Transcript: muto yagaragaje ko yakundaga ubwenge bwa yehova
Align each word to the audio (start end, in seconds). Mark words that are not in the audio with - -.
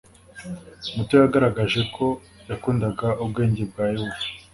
muto 0.95 1.13
yagaragaje 1.21 1.81
ko 1.95 2.05
yakundaga 2.49 3.07
ubwenge 3.23 3.61
bwa 3.69 3.83
yehova 3.93 4.21